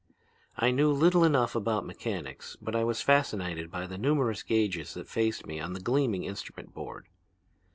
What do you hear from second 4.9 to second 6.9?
that faced me on the gleaming instrument